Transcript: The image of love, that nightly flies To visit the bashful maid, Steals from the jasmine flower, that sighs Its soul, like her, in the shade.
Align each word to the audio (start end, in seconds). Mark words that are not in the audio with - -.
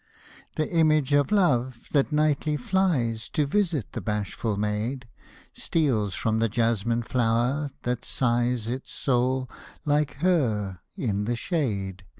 The 0.55 0.67
image 0.67 1.13
of 1.13 1.31
love, 1.31 1.87
that 1.91 2.11
nightly 2.11 2.57
flies 2.57 3.29
To 3.29 3.45
visit 3.45 3.91
the 3.91 4.01
bashful 4.01 4.57
maid, 4.57 5.07
Steals 5.53 6.15
from 6.15 6.39
the 6.39 6.49
jasmine 6.49 7.03
flower, 7.03 7.69
that 7.83 8.03
sighs 8.03 8.67
Its 8.67 8.91
soul, 8.91 9.47
like 9.85 10.15
her, 10.25 10.79
in 10.97 11.25
the 11.25 11.35
shade. 11.35 12.03